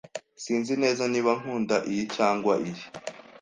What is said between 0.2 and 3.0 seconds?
Sinzi neza niba nkunda iyi cyangwa iyi.